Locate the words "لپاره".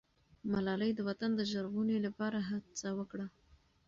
2.07-2.37